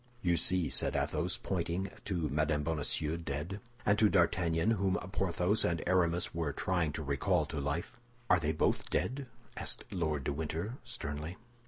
"You 0.23 0.35
see!" 0.35 0.67
said 0.67 0.95
Athos, 0.95 1.37
pointing 1.37 1.91
to 2.05 2.27
Mme. 2.27 2.63
Bonacieux 2.63 3.17
dead, 3.17 3.59
and 3.85 3.99
to 3.99 4.09
D'Artagnan, 4.09 4.71
whom 4.71 4.95
Porthos 5.11 5.63
and 5.63 5.83
Aramis 5.85 6.33
were 6.33 6.51
trying 6.53 6.91
to 6.93 7.03
recall 7.03 7.45
to 7.45 7.59
life. 7.59 7.99
"Are 8.27 8.39
they 8.39 8.51
both 8.51 8.89
dead?" 8.89 9.27
asked 9.55 9.83
Lord 9.91 10.23
de 10.23 10.33
Winter, 10.33 10.79
sternly. 10.83 11.37